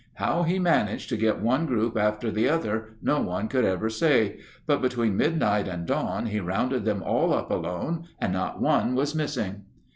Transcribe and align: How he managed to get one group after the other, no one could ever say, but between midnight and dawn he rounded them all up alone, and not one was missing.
How 0.15 0.41
he 0.41 0.57
managed 0.57 1.09
to 1.09 1.15
get 1.15 1.41
one 1.43 1.67
group 1.67 1.95
after 1.95 2.31
the 2.31 2.49
other, 2.49 2.95
no 3.03 3.21
one 3.21 3.47
could 3.47 3.63
ever 3.63 3.87
say, 3.87 4.39
but 4.65 4.81
between 4.81 5.15
midnight 5.15 5.67
and 5.67 5.85
dawn 5.85 6.25
he 6.25 6.39
rounded 6.39 6.85
them 6.85 7.03
all 7.03 7.35
up 7.35 7.51
alone, 7.51 8.07
and 8.19 8.33
not 8.33 8.59
one 8.59 8.95
was 8.95 9.13
missing. 9.13 9.61